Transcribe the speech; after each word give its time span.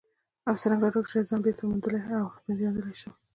او 0.47 0.53
څرنګه 0.61 0.83
ورک 0.85 1.05
شوی 1.11 1.27
ځان 1.29 1.39
بېرته 1.45 1.63
موندلی 1.63 2.01
او 2.19 2.27
پېژندلی 2.43 2.93
شو. 3.01 3.11